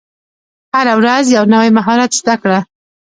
[0.75, 2.59] هره ورځ یو نوی مهارت زده کړه.